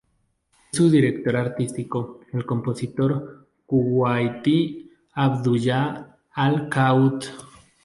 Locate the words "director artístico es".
0.89-2.33